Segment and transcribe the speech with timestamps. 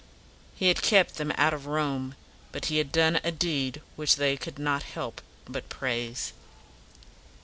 [0.55, 2.15] He had kept them out of Rome,
[2.51, 6.33] but he had done a deed which they could not help but praise.